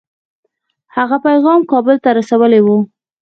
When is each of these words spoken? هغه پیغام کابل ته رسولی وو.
هغه 0.95 1.17
پیغام 1.27 1.59
کابل 1.71 1.95
ته 2.03 2.09
رسولی 2.17 2.61
وو. 2.63 2.77